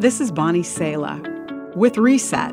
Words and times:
This 0.00 0.20
is 0.20 0.30
Bonnie 0.30 0.62
Sala 0.62 1.20
with 1.74 1.98
Reset. 1.98 2.52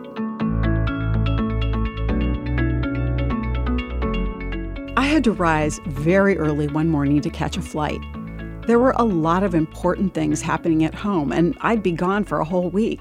I 4.98 5.06
had 5.06 5.24
to 5.26 5.32
rise 5.32 5.80
very 5.86 6.40
early 6.40 6.68
one 6.68 6.90
morning 6.90 7.22
to 7.22 7.30
catch 7.30 7.56
a 7.56 7.62
flight. 7.62 8.00
There 8.66 8.80
were 8.80 8.96
a 8.98 9.04
lot 9.04 9.44
of 9.44 9.54
important 9.54 10.16
things 10.16 10.42
happening 10.42 10.84
at 10.86 10.96
home, 10.96 11.32
and 11.32 11.56
I'd 11.62 11.84
be 11.84 11.92
gone 11.92 12.24
for 12.24 12.40
a 12.40 12.46
whole 12.46 12.72
week. 12.72 13.00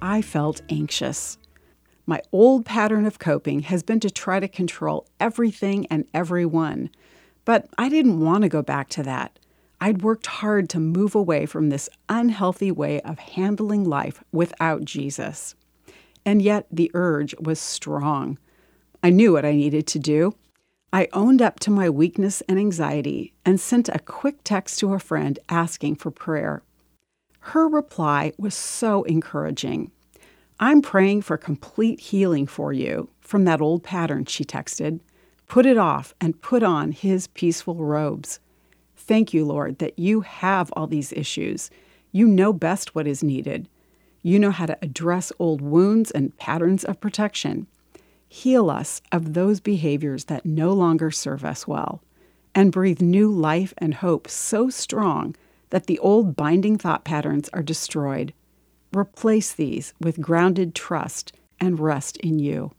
I 0.00 0.22
felt 0.22 0.62
anxious. 0.68 1.36
My 2.06 2.22
old 2.30 2.64
pattern 2.64 3.04
of 3.04 3.18
coping 3.18 3.62
has 3.62 3.82
been 3.82 3.98
to 3.98 4.10
try 4.10 4.38
to 4.38 4.46
control 4.46 5.08
everything 5.18 5.86
and 5.86 6.04
everyone, 6.14 6.88
but 7.44 7.66
I 7.78 7.88
didn't 7.88 8.20
want 8.20 8.42
to 8.42 8.48
go 8.48 8.62
back 8.62 8.90
to 8.90 9.02
that. 9.02 9.40
I'd 9.82 10.02
worked 10.02 10.28
hard 10.28 10.68
to 10.70 10.78
move 10.78 11.16
away 11.16 11.44
from 11.44 11.68
this 11.68 11.88
unhealthy 12.08 12.70
way 12.70 13.00
of 13.00 13.18
handling 13.18 13.82
life 13.82 14.22
without 14.30 14.84
Jesus. 14.84 15.56
And 16.24 16.40
yet 16.40 16.68
the 16.70 16.88
urge 16.94 17.34
was 17.40 17.58
strong. 17.58 18.38
I 19.02 19.10
knew 19.10 19.32
what 19.32 19.44
I 19.44 19.50
needed 19.50 19.88
to 19.88 19.98
do. 19.98 20.36
I 20.92 21.08
owned 21.12 21.42
up 21.42 21.58
to 21.60 21.72
my 21.72 21.90
weakness 21.90 22.42
and 22.42 22.60
anxiety 22.60 23.32
and 23.44 23.58
sent 23.58 23.88
a 23.88 23.98
quick 23.98 24.44
text 24.44 24.78
to 24.78 24.94
a 24.94 25.00
friend 25.00 25.40
asking 25.48 25.96
for 25.96 26.12
prayer. 26.12 26.62
Her 27.40 27.66
reply 27.66 28.34
was 28.38 28.54
so 28.54 29.02
encouraging. 29.02 29.90
I'm 30.60 30.80
praying 30.80 31.22
for 31.22 31.36
complete 31.36 31.98
healing 31.98 32.46
for 32.46 32.72
you 32.72 33.08
from 33.20 33.46
that 33.46 33.60
old 33.60 33.82
pattern, 33.82 34.26
she 34.26 34.44
texted. 34.44 35.00
Put 35.48 35.66
it 35.66 35.76
off 35.76 36.14
and 36.20 36.40
put 36.40 36.62
on 36.62 36.92
his 36.92 37.26
peaceful 37.26 37.74
robes. 37.74 38.38
Thank 39.02 39.34
you, 39.34 39.44
Lord, 39.44 39.78
that 39.80 39.98
you 39.98 40.20
have 40.20 40.72
all 40.76 40.86
these 40.86 41.12
issues. 41.12 41.70
You 42.12 42.26
know 42.28 42.52
best 42.52 42.94
what 42.94 43.08
is 43.08 43.22
needed. 43.22 43.68
You 44.22 44.38
know 44.38 44.52
how 44.52 44.66
to 44.66 44.78
address 44.80 45.32
old 45.40 45.60
wounds 45.60 46.12
and 46.12 46.36
patterns 46.38 46.84
of 46.84 47.00
protection. 47.00 47.66
Heal 48.28 48.70
us 48.70 49.02
of 49.10 49.34
those 49.34 49.58
behaviors 49.58 50.26
that 50.26 50.46
no 50.46 50.72
longer 50.72 51.10
serve 51.10 51.44
us 51.44 51.66
well, 51.66 52.00
and 52.54 52.70
breathe 52.70 53.00
new 53.00 53.28
life 53.28 53.74
and 53.76 53.94
hope 53.94 54.28
so 54.28 54.70
strong 54.70 55.34
that 55.70 55.86
the 55.86 55.98
old 55.98 56.36
binding 56.36 56.78
thought 56.78 57.04
patterns 57.04 57.50
are 57.52 57.62
destroyed. 57.62 58.32
Replace 58.94 59.52
these 59.52 59.94
with 60.00 60.20
grounded 60.20 60.76
trust 60.76 61.32
and 61.58 61.80
rest 61.80 62.16
in 62.18 62.38
you. 62.38 62.70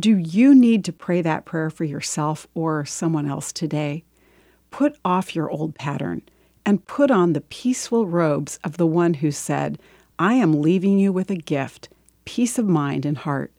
Do 0.00 0.16
you 0.16 0.54
need 0.56 0.84
to 0.86 0.92
pray 0.92 1.22
that 1.22 1.44
prayer 1.44 1.70
for 1.70 1.84
yourself 1.84 2.48
or 2.52 2.84
someone 2.84 3.28
else 3.28 3.52
today? 3.52 4.02
Put 4.70 4.96
off 5.04 5.34
your 5.34 5.50
old 5.50 5.74
pattern 5.74 6.22
and 6.64 6.86
put 6.86 7.10
on 7.10 7.32
the 7.32 7.40
peaceful 7.40 8.06
robes 8.06 8.58
of 8.64 8.76
the 8.76 8.86
one 8.86 9.14
who 9.14 9.30
said, 9.30 9.78
I 10.18 10.34
am 10.34 10.60
leaving 10.60 10.98
you 10.98 11.12
with 11.12 11.30
a 11.30 11.36
gift, 11.36 11.88
peace 12.24 12.58
of 12.58 12.66
mind 12.66 13.04
and 13.04 13.16
heart. 13.18 13.50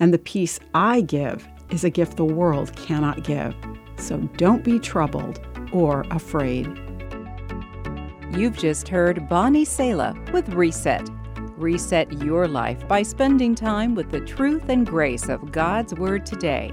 And 0.00 0.12
the 0.12 0.18
peace 0.18 0.60
I 0.74 1.00
give 1.00 1.48
is 1.70 1.84
a 1.84 1.90
gift 1.90 2.16
the 2.16 2.24
world 2.24 2.74
cannot 2.76 3.24
give. 3.24 3.54
So 3.96 4.18
don't 4.36 4.64
be 4.64 4.78
troubled 4.78 5.40
or 5.72 6.04
afraid. 6.10 6.66
You've 8.32 8.58
just 8.58 8.88
heard 8.88 9.28
Bonnie 9.28 9.64
Sala 9.64 10.14
with 10.32 10.48
Reset. 10.50 11.08
Reset 11.56 12.12
your 12.22 12.46
life 12.46 12.86
by 12.86 13.02
spending 13.02 13.54
time 13.54 13.94
with 13.94 14.10
the 14.10 14.20
truth 14.20 14.68
and 14.68 14.86
grace 14.86 15.28
of 15.28 15.50
God's 15.50 15.94
Word 15.94 16.24
today. 16.24 16.72